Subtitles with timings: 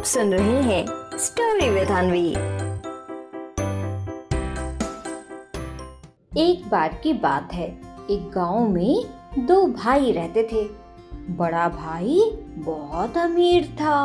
[0.00, 2.28] आप सुन रहे हैं स्टोरी विद अनवी
[6.42, 7.66] एक बार की बात है।
[8.10, 9.04] एक गाँव में
[9.46, 10.64] दो भाई रहते थे।
[11.34, 12.20] बड़ा भाई
[12.58, 13.98] बहुत अमीर था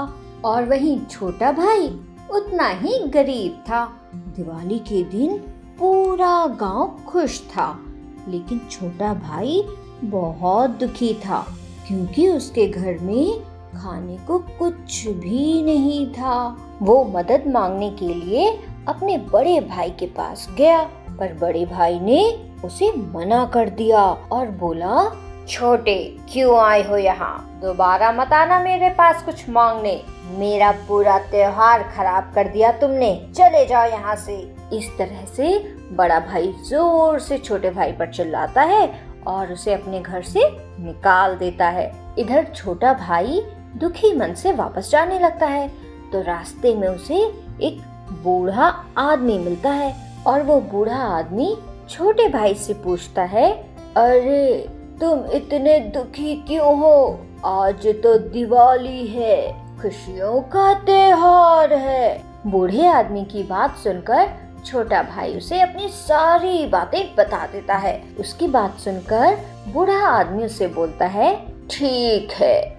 [0.45, 1.87] और वहीं छोटा भाई
[2.31, 3.85] उतना ही गरीब था।
[4.15, 5.37] दिवाली के दिन
[5.79, 7.79] पूरा गाँव खुश था,
[8.27, 9.63] लेकिन छोटा भाई
[10.03, 11.45] बहुत दुखी था,
[11.87, 16.35] क्योंकि उसके घर में खाने को कुछ भी नहीं था।
[16.81, 18.49] वो मदद मांगने के लिए
[18.87, 20.81] अपने बड़े भाई के पास गया,
[21.19, 22.23] पर बड़े भाई ने
[22.63, 25.09] उसे मना कर दिया और बोला,
[25.47, 25.95] छोटे,
[26.29, 27.59] क्यों आए हो यहाँ?
[27.61, 33.65] दोबारा मत आना मेरे पास कुछ मांगने। मेरा पूरा त्योहार खराब कर दिया तुमने। चले
[33.65, 34.37] जाओ यहाँ से।
[34.73, 35.57] इस तरह से
[35.91, 38.87] बड़ा भाई ज़ोर से छोटे भाई पर चिल्लाता है
[39.27, 40.47] और उसे अपने घर से
[40.79, 43.41] निकाल देता है। इधर छोटा भाई
[43.75, 45.67] दुखी मन से वापस जाने लगता है।
[46.11, 47.15] तो रास्ते में उसे
[47.61, 47.81] एक
[48.23, 49.95] बूढ़ा आदमी मिलता है
[50.27, 51.57] और वो बूढ़ा आदमी
[51.89, 53.51] छोटे भाई से पूछता है,
[53.97, 54.69] अरे,
[55.01, 57.19] तुम इतने दुखी क्यों हो?
[57.45, 64.29] आज तो दिवाली है, खुशियों का त्योहार है। बूढ़े आदमी की बात सुनकर
[64.65, 69.37] छोटा भाई उसे अपनी सारी बातें बता देता है। उसकी बात सुनकर
[69.73, 71.35] बूढ़ा आदमी उसे बोलता है,
[71.69, 72.74] ठीक है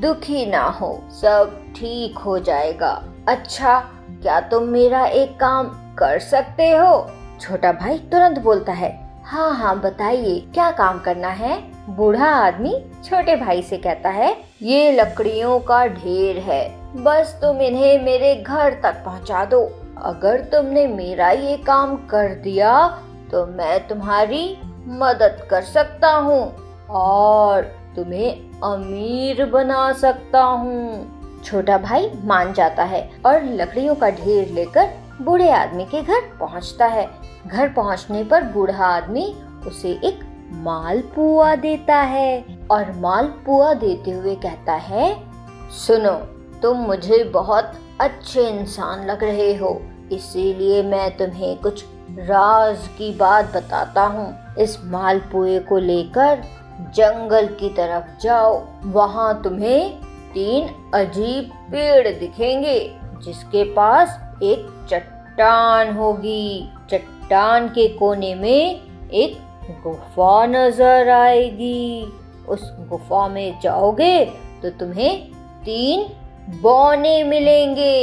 [0.00, 2.90] दुखी ना हो, सब ठीक हो जाएगा।
[3.28, 3.78] अच्छा
[4.22, 7.10] क्या तुम मेरा एक काम कर सकते हो?
[7.40, 11.58] छोटा भाई तुरंत बोलता है हाँ हाँ बताइए, क्या काम करना है?
[11.88, 12.74] बूढ़ा आदमी
[13.04, 18.80] छोटे भाई से कहता है, ये लकड़ियों का ढेर है, बस तुम इन्हें मेरे घर
[18.82, 19.64] तक पहुँचा दो।
[20.02, 22.72] अगर तुमने मेरा ये काम कर दिया
[23.30, 24.56] तो मैं तुम्हारी
[25.00, 26.42] मदद कर सकता हूँ।
[26.90, 34.48] और तुम्हें अमीर बना सकता हूँ। छोटा भाई मान जाता है और लकड़ियों का ढेर
[34.48, 34.88] लेकर
[35.20, 37.08] बूढ़े आदमी के घर पहुँचता है।
[37.46, 39.24] घर पहुँचने पर बूढ़ा आदमी
[39.66, 40.20] उसे एक
[40.54, 45.14] मालपुआ देता है और मालपुआ देते हुए कहता है,
[45.76, 46.12] सुनो,
[46.62, 49.80] तुम मुझे बहुत अच्छे इंसान लग रहे हो,
[50.12, 51.84] इसीलिए मैं तुम्हें कुछ
[52.20, 56.42] राज की बात बताता हूँ। इस मालपुए को लेकर
[56.94, 59.92] जंगल की तरफ़ जाओ। वहाँ तुम्हें
[60.32, 62.78] तीन अजीब पेड़ दिखेंगे,
[63.24, 68.80] जिसके पास एक चट्टान होगी। चट्टान के कोने में
[69.12, 69.36] एक
[69.84, 72.12] गुफा नज़र आएगी।
[72.48, 74.24] उस गुफा में जाओगे
[74.62, 75.30] तो तुम्हें
[75.64, 76.06] तीन
[76.62, 77.96] बौने मिलेंगे।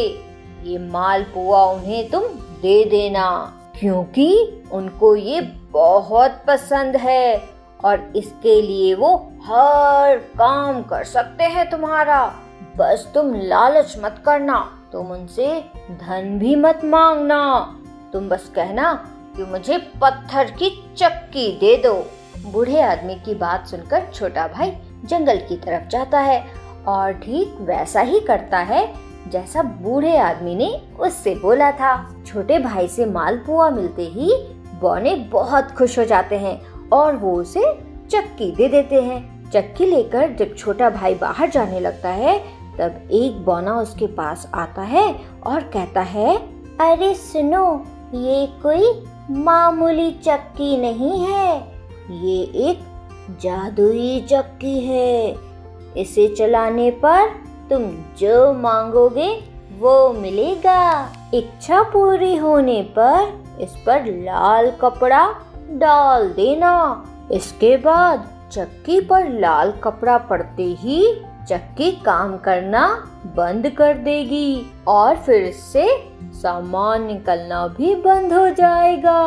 [0.64, 2.24] ये मालपुआ उन्हें तुम
[2.62, 3.30] दे देना,
[3.80, 7.38] क्योंकि उनको ये बहुत पसंद है।
[7.86, 9.16] और इसके लिए वो
[9.46, 12.26] हर काम कर सकते हैं तुम्हारा।
[12.78, 14.60] बस तुम लालच मत करना,
[14.92, 15.48] तुम उनसे
[15.92, 17.40] धन भी मत मांगना।
[18.14, 18.94] तुम बस कहना
[19.36, 21.94] कि मुझे पत्थर की चक्की दे दो।
[22.52, 24.72] बूढ़े आदमी की बात सुनकर छोटा भाई
[25.06, 26.44] जंगल की तरफ़ जाता है
[26.88, 28.88] और ठीक वैसा ही करता है
[29.30, 31.96] जैसा बूढ़े आदमी ने उससे बोला था।
[32.28, 34.32] छोटे भाई से मालपुआ मिलते ही
[34.82, 36.60] बौने बहुत खुश हो जाते हैं
[36.94, 37.64] और वो उसे
[38.10, 42.40] चक्की दे देते हैं। चक्की लेकर जब छोटा भाई बाहर जाने लगता है,
[42.80, 45.16] तब एक बौना उसके पास आता है
[45.46, 46.38] और कहता है,
[46.82, 51.58] अरे सुनो, ये कोई मामूली चक्की नहीं है।
[52.12, 52.80] ये एक
[53.42, 55.36] जादुई चक्की है।
[55.98, 57.30] इसे चलाने पर
[57.70, 57.84] तुम
[58.20, 59.44] जो मांगोगे
[59.80, 65.28] वो मिलेगा। इच्छा पूरी होने पर इस पर लाल कपड़ा
[65.72, 66.74] डाल देना।
[67.32, 71.04] इसके बाद चक्की पर लाल कपड़ा पड़ते ही
[71.50, 72.88] चक्की काम करना
[73.36, 75.88] बंद कर देगी और फिर इससे
[76.34, 79.20] सामान निकलना भी बंद हो जाएगा।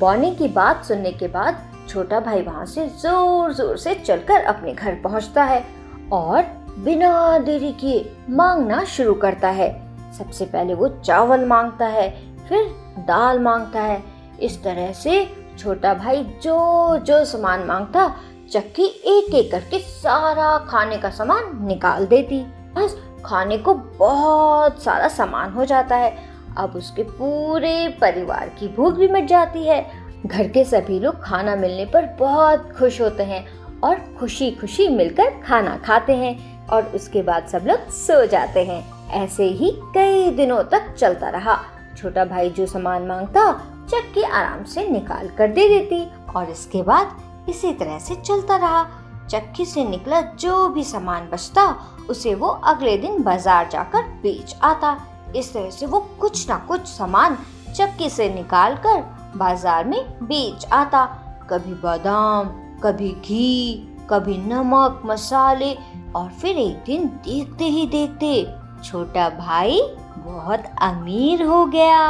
[0.00, 4.72] बौने की बात सुनने के बाद छोटा भाई वहाँ से ज़ोर ज़ोर से चलकर अपने
[4.72, 5.64] घर पहुँचता है
[6.12, 6.42] और
[6.78, 9.70] बिना देरी किए मांगना शुरू करता है।
[10.12, 12.10] सबसे पहले वो चावल माँगता है,
[12.48, 12.64] फिर
[13.00, 14.02] दाल माँगता है।
[14.42, 15.22] इस तरह से
[15.60, 18.16] छोटा भाई जो जो सामान माँगता,
[18.52, 22.40] चक्की एक एक करके सारा खाने का सामान निकाल देती।
[22.76, 26.16] बस खाने को बहुत सारा सामान हो जाता है।
[26.58, 29.90] अब उसके पूरे परिवार की भूख भी मिट जाती है।
[30.26, 33.46] घर के सभी लोग खाना मिलने पर बहुत खुश होते हैं
[33.80, 39.08] और खुशी खुशी मिलकर खाना खाते हैं और उसके बाद सब लोग सो जाते हैं।
[39.10, 41.58] ऐसे ही कई दिनों तक चलता रहा।
[41.96, 46.04] छोटा भाई जो सामान माँगता चक्की आराम से निकाल कर दे देती
[46.36, 48.82] और इसके बाद इसी तरह से चलता रहा।
[49.30, 51.64] चक्की से निकला जो भी सामान बचता,
[52.10, 54.96] उसे वो अगले दिन बाज़ार जाकर बेच आता।
[55.36, 57.36] इस तरह से वो कुछ ना कुछ सामान
[57.74, 59.02] चक्की से निकाल कर
[59.36, 61.04] बाज़ार में बेच आता।
[61.50, 62.48] कभी बादाम,
[62.82, 65.76] कभी घी, कभी नमक, मसाले
[66.16, 68.44] और फिर एक दिन देखते ही देखते
[68.84, 69.80] छोटा भाई
[70.16, 72.02] बहुत अमीर हो गया।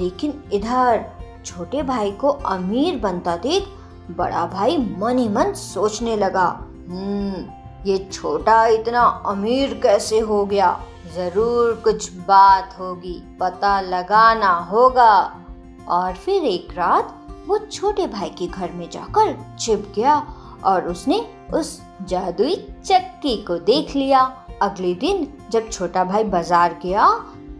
[0.00, 1.04] लेकिन इधर
[1.44, 3.68] छोटे भाई को अमीर बनता देख
[4.10, 6.46] बड़ा भाई मन ही मन सोचने लगा
[6.88, 7.44] हम्म
[7.86, 10.68] ये छोटा इतना अमीर कैसे हो गया?
[11.14, 15.14] ज़रूर कुछ बात होगी, पता लगाना होगा।
[15.88, 20.16] और फिर एक रात वो छोटे भाई के घर में जाकर छिप गया
[20.64, 21.20] और उसने
[21.54, 22.54] उस जादुई
[22.84, 24.20] चक्की को देख लिया।
[24.62, 27.06] अगले दिन जब छोटा भाई बाज़ार गया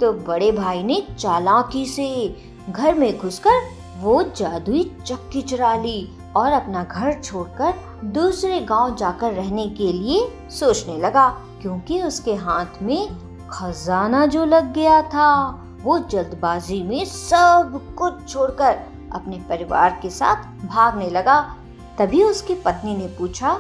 [0.03, 2.37] तो बड़े भाई ने चालाकी से
[2.71, 3.61] घर में घुसकर
[3.99, 10.49] वो जादुई चक्की चुरा ली और अपना घर छोड़कर दूसरे गाँव जाकर रहने के लिए
[10.51, 11.29] सोचने लगा,
[11.63, 13.09] क्योंकि उसके हाथ में
[13.49, 18.81] खजाना जो लग गया था, वो जल्दबाजी में सब कुछ छोड़कर
[19.13, 21.57] अपने परिवार के साथ भागने लगा।
[21.99, 23.51] तभी उसकी पत्नी ने पूछा,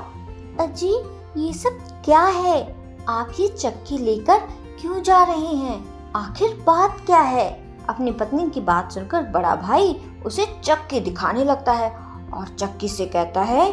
[0.60, 0.94] अजी,
[1.36, 2.76] ये सब क्या है?
[3.08, 4.38] आप ये चक्की लेकर
[4.80, 5.91] क्यों जा रहे हैं?
[6.16, 7.48] आखिर बात क्या है?
[7.88, 9.94] अपनी पत्नी की बात सुनकर बड़ा भाई
[10.26, 11.90] उसे चक्की दिखाने लगता है
[12.34, 13.70] और चक्की से कहता है,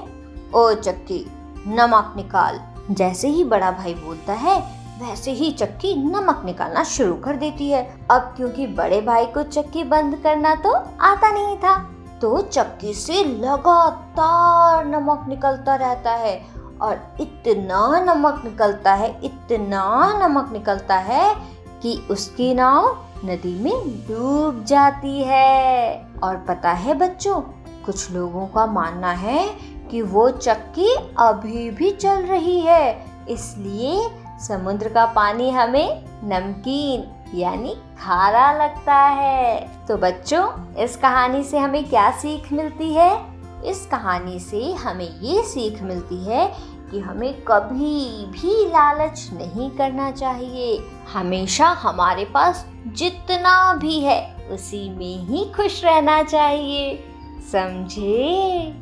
[0.55, 1.25] ओ चक्की,
[1.67, 2.59] नमक निकाल।
[2.91, 4.59] जैसे ही बड़ा भाई बोलता है,
[5.01, 9.83] वैसे ही चक्की नमक निकालना शुरू कर देती है। अब क्योंकि बड़े भाई को चक्की
[9.85, 11.77] बंद करना तो आता नहीं था
[12.21, 16.35] तो चक्की से लगातार नमक निकलता रहता है
[16.81, 19.83] और इतना नमक निकलता है, इतना
[20.19, 21.35] नमक निकलता है
[21.81, 27.41] कि उसकी नाव नदी में डूब जाती है। और पता है बच्चों,
[27.85, 29.49] कुछ लोगों का मानना है
[29.91, 34.09] कि वो चक्की अभी भी चल रही है। इसलिए
[34.47, 41.89] समुद्र का पानी हमें नमकीन, यानी खारा लगता है। तो बच्चों, इस कहानी से हमें
[41.89, 43.39] क्या सीख मिलती है?
[43.65, 46.53] इस कहानी से हमें ये सीख मिलती है
[46.91, 50.83] कि हमें कभी भी लालच नहीं करना चाहिए।
[51.13, 57.03] हमेशा हमारे पास जितना भी है, उसी में ही खुश रहना चाहिए।
[57.51, 58.73] समझे?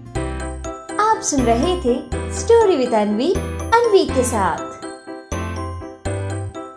[1.00, 2.02] आप सुन रहे थे
[2.34, 3.34] स्टोरी विद अनवी
[3.74, 4.77] अनवी के साथ।